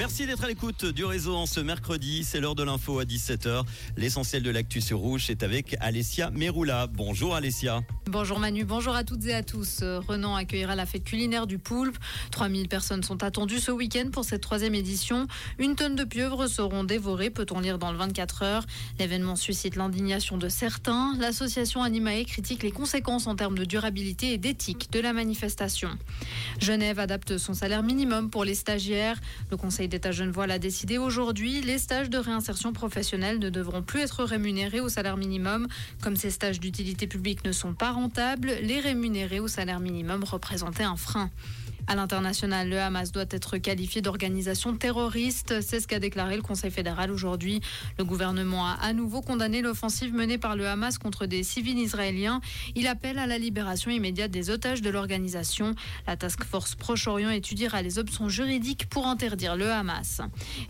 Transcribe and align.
Merci 0.00 0.24
d'être 0.24 0.44
à 0.44 0.48
l'écoute 0.48 0.86
du 0.86 1.04
réseau 1.04 1.36
en 1.36 1.44
ce 1.44 1.60
mercredi. 1.60 2.24
C'est 2.24 2.40
l'heure 2.40 2.54
de 2.54 2.62
l'info 2.62 3.00
à 3.00 3.04
17h. 3.04 3.64
L'essentiel 3.98 4.42
de 4.42 4.48
l'actu 4.48 4.80
sur 4.80 4.98
Rouge 4.98 5.28
est 5.28 5.42
avec 5.42 5.76
Alessia 5.78 6.30
Meroula. 6.30 6.86
Bonjour 6.86 7.34
Alessia. 7.34 7.82
Bonjour 8.10 8.40
Manu, 8.40 8.64
bonjour 8.64 8.96
à 8.96 9.04
toutes 9.04 9.24
et 9.26 9.34
à 9.34 9.44
tous. 9.44 9.84
Renan 9.84 10.34
accueillera 10.34 10.74
la 10.74 10.84
fête 10.84 11.04
culinaire 11.04 11.46
du 11.46 11.58
Poulpe. 11.58 11.96
3000 12.32 12.66
personnes 12.66 13.04
sont 13.04 13.22
attendues 13.22 13.60
ce 13.60 13.70
week-end 13.70 14.08
pour 14.10 14.24
cette 14.24 14.40
troisième 14.40 14.74
édition. 14.74 15.28
Une 15.60 15.76
tonne 15.76 15.94
de 15.94 16.02
pieuvres 16.02 16.48
seront 16.48 16.82
dévorées, 16.82 17.30
peut-on 17.30 17.60
lire 17.60 17.78
dans 17.78 17.92
le 17.92 17.98
24 17.98 18.42
heures. 18.42 18.66
L'événement 18.98 19.36
suscite 19.36 19.76
l'indignation 19.76 20.38
de 20.38 20.48
certains. 20.48 21.14
L'association 21.20 21.84
Animae 21.84 22.24
critique 22.24 22.64
les 22.64 22.72
conséquences 22.72 23.28
en 23.28 23.36
termes 23.36 23.56
de 23.56 23.64
durabilité 23.64 24.32
et 24.32 24.38
d'éthique 24.38 24.90
de 24.90 24.98
la 24.98 25.12
manifestation. 25.12 25.90
Genève 26.58 26.98
adapte 26.98 27.38
son 27.38 27.54
salaire 27.54 27.84
minimum 27.84 28.28
pour 28.28 28.44
les 28.44 28.56
stagiaires. 28.56 29.20
Le 29.52 29.56
Conseil 29.56 29.86
d'État 29.86 30.10
Genevois 30.10 30.48
l'a 30.48 30.58
décidé 30.58 30.98
aujourd'hui. 30.98 31.60
Les 31.60 31.78
stages 31.78 32.10
de 32.10 32.18
réinsertion 32.18 32.72
professionnelle 32.72 33.38
ne 33.38 33.50
devront 33.50 33.82
plus 33.82 34.00
être 34.00 34.24
rémunérés 34.24 34.80
au 34.80 34.88
salaire 34.88 35.16
minimum. 35.16 35.68
Comme 36.02 36.16
ces 36.16 36.30
stages 36.30 36.58
d'utilité 36.58 37.06
publique 37.06 37.44
ne 37.44 37.52
sont 37.52 37.72
pas 37.72 37.99
les 38.62 38.80
rémunérés 38.80 39.40
au 39.40 39.48
salaire 39.48 39.80
minimum 39.80 40.24
représentaient 40.24 40.84
un 40.84 40.96
frein. 40.96 41.30
À 41.90 41.96
l'international, 41.96 42.68
le 42.68 42.78
Hamas 42.78 43.10
doit 43.10 43.24
être 43.30 43.58
qualifié 43.58 44.00
d'organisation 44.00 44.76
terroriste. 44.76 45.60
C'est 45.60 45.80
ce 45.80 45.88
qu'a 45.88 45.98
déclaré 45.98 46.36
le 46.36 46.42
Conseil 46.42 46.70
fédéral 46.70 47.10
aujourd'hui. 47.10 47.60
Le 47.98 48.04
gouvernement 48.04 48.64
a 48.64 48.74
à 48.74 48.92
nouveau 48.92 49.22
condamné 49.22 49.60
l'offensive 49.60 50.14
menée 50.14 50.38
par 50.38 50.54
le 50.54 50.68
Hamas 50.68 50.98
contre 50.98 51.26
des 51.26 51.42
civils 51.42 51.80
israéliens. 51.80 52.40
Il 52.76 52.86
appelle 52.86 53.18
à 53.18 53.26
la 53.26 53.38
libération 53.38 53.90
immédiate 53.90 54.30
des 54.30 54.50
otages 54.50 54.82
de 54.82 54.88
l'organisation. 54.88 55.74
La 56.06 56.16
task 56.16 56.44
force 56.44 56.76
Proche-Orient 56.76 57.30
étudiera 57.30 57.82
les 57.82 57.98
options 57.98 58.28
juridiques 58.28 58.88
pour 58.88 59.08
interdire 59.08 59.56
le 59.56 59.68
Hamas. 59.68 60.20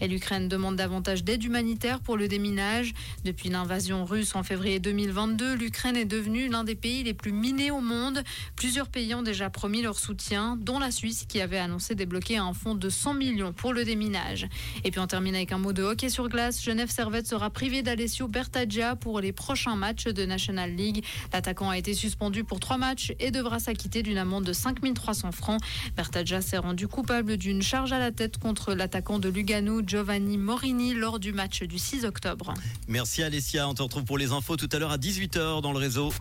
Et 0.00 0.08
l'Ukraine 0.08 0.48
demande 0.48 0.76
davantage 0.76 1.22
d'aide 1.22 1.44
humanitaire 1.44 2.00
pour 2.00 2.16
le 2.16 2.28
déminage. 2.28 2.94
Depuis 3.26 3.50
l'invasion 3.50 4.06
russe 4.06 4.34
en 4.36 4.42
février 4.42 4.78
2022, 4.78 5.52
l'Ukraine 5.52 5.98
est 5.98 6.06
devenue 6.06 6.48
l'un 6.48 6.64
des 6.64 6.76
pays 6.76 7.02
les 7.02 7.12
plus 7.12 7.32
minés 7.32 7.70
au 7.70 7.82
monde. 7.82 8.24
Plusieurs 8.56 8.88
pays 8.88 9.14
ont 9.14 9.22
déjà 9.22 9.50
promis 9.50 9.82
leur 9.82 9.98
soutien, 9.98 10.56
dont 10.58 10.78
la 10.78 10.90
Suisse 10.90 11.09
qui 11.28 11.40
avait 11.40 11.58
annoncé 11.58 11.94
débloquer 11.94 12.36
un 12.36 12.52
fonds 12.52 12.74
de 12.74 12.88
100 12.88 13.14
millions 13.14 13.52
pour 13.52 13.72
le 13.72 13.84
déminage. 13.84 14.48
Et 14.84 14.90
puis 14.90 15.00
on 15.00 15.06
termine 15.06 15.34
avec 15.34 15.52
un 15.52 15.58
mot 15.58 15.72
de 15.72 15.82
hockey 15.82 16.08
sur 16.08 16.28
glace. 16.28 16.62
Genève 16.62 16.90
Servette 16.90 17.26
sera 17.26 17.50
privé 17.50 17.82
d'Alessio 17.82 18.28
Bertaggia 18.28 18.96
pour 18.96 19.20
les 19.20 19.32
prochains 19.32 19.76
matchs 19.76 20.04
de 20.04 20.24
National 20.24 20.74
League. 20.74 21.04
L'attaquant 21.32 21.70
a 21.70 21.78
été 21.78 21.94
suspendu 21.94 22.44
pour 22.44 22.60
trois 22.60 22.78
matchs 22.78 23.12
et 23.18 23.30
devra 23.30 23.58
s'acquitter 23.58 24.02
d'une 24.02 24.18
amende 24.18 24.44
de 24.44 24.52
5300 24.52 25.32
francs. 25.32 25.60
Bertaggia 25.96 26.40
s'est 26.40 26.58
rendu 26.58 26.88
coupable 26.88 27.36
d'une 27.36 27.62
charge 27.62 27.92
à 27.92 27.98
la 27.98 28.12
tête 28.12 28.38
contre 28.38 28.74
l'attaquant 28.74 29.18
de 29.18 29.28
Lugano, 29.28 29.82
Giovanni 29.84 30.38
Morini, 30.38 30.94
lors 30.94 31.18
du 31.18 31.32
match 31.32 31.62
du 31.62 31.78
6 31.78 32.04
octobre. 32.04 32.54
Merci 32.88 33.22
Alessia. 33.22 33.68
On 33.68 33.74
te 33.74 33.82
retrouve 33.82 34.04
pour 34.04 34.18
les 34.18 34.32
infos 34.32 34.56
tout 34.56 34.68
à 34.72 34.78
l'heure 34.78 34.92
à 34.92 34.98
18h 34.98 35.62
dans 35.62 35.72
le 35.72 35.78
réseau. 35.78 36.12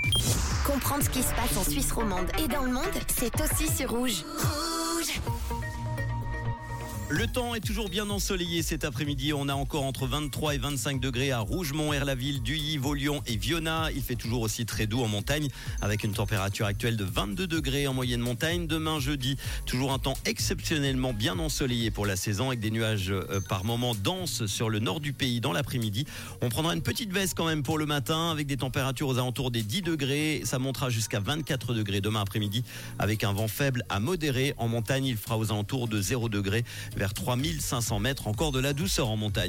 Comprendre 0.66 1.03
ce 1.03 1.09
qui 1.09 1.22
se 1.22 1.34
passe 1.34 1.58
en 1.58 1.64
Suisse 1.64 1.92
romande 1.92 2.28
et 2.44 2.48
dans 2.48 2.64
le 2.64 2.72
monde, 2.72 2.84
c'est 3.08 3.34
aussi 3.42 3.68
sur 3.76 3.90
Rouge. 3.92 4.24
Thank 5.22 5.52
you. 5.52 5.59
Le 7.12 7.26
temps 7.26 7.56
est 7.56 7.60
toujours 7.60 7.90
bien 7.90 8.08
ensoleillé 8.12 8.62
cet 8.62 8.86
après-midi. 8.86 9.34
On 9.34 9.50
a 9.50 9.56
encore 9.56 9.84
entre 9.84 10.06
23 10.06 10.54
et 10.54 10.58
25 10.60 11.00
degrés 11.00 11.32
à 11.32 11.40
Rougemont, 11.40 11.92
Erlaville, 11.92 12.44
Duilly, 12.44 12.78
Vaulion 12.78 13.24
et 13.26 13.36
Viona. 13.36 13.90
Il 13.96 14.04
fait 14.04 14.14
toujours 14.14 14.44
aussi 14.44 14.68
très 14.68 14.86
doux 14.86 15.02
en 15.02 15.08
montagne 15.08 15.48
avec 15.82 16.04
une 16.04 16.12
température 16.12 16.68
actuelle 16.68 16.98
de 16.98 17.04
22 17.04 17.48
degrés 17.48 17.88
en 17.88 17.96
moyenne 17.96 18.22
montagne. 18.22 18.68
Demain 18.68 19.00
jeudi, 19.00 19.38
toujours 19.66 19.92
un 19.92 19.98
temps 19.98 20.14
exceptionnellement 20.26 21.12
bien 21.12 21.40
ensoleillé 21.40 21.90
pour 21.90 22.06
la 22.06 22.16
saison 22.16 22.50
avec 22.50 22.60
des 22.60 22.70
nuages 22.70 23.10
euh, 23.10 23.40
par 23.40 23.66
moments 23.66 23.96
denses 23.96 24.46
sur 24.46 24.70
le 24.70 24.78
nord 24.78 25.00
du 25.00 25.12
pays 25.12 25.42
dans 25.42 25.52
l'après-midi. 25.52 26.06
On 26.44 26.50
prendra 26.50 26.76
une 26.76 26.84
petite 26.84 27.10
baisse 27.10 27.34
quand 27.34 27.48
même 27.48 27.64
pour 27.64 27.80
le 27.80 27.88
matin 27.88 28.30
avec 28.30 28.46
des 28.46 28.58
températures 28.58 29.08
aux 29.08 29.18
alentours 29.18 29.50
des 29.50 29.64
10 29.64 29.82
degrés. 29.82 30.42
Ça 30.44 30.59
montera 30.59 30.92
jusqu'à 30.92 31.19
24 31.19 31.74
degrés 31.74 32.02
demain 32.02 32.22
après-midi 32.22 32.64
avec 33.00 33.24
un 33.24 33.34
vent 33.34 33.48
faible 33.48 33.84
à 33.90 34.00
modéré. 34.00 34.53
En 34.58 34.68
montagne, 34.68 35.08
il 35.08 35.18
fera 35.18 35.40
aux 35.40 35.52
alentours 35.52 35.88
de 35.88 36.00
0 36.00 36.30
degrés 36.30 36.64
vers 37.00 37.14
3500 37.14 38.00
mètres. 38.00 38.28
Encore 38.28 38.52
de 38.52 38.60
la 38.60 38.74
douceur 38.74 39.10
en 39.10 39.18
montagne. 39.18 39.48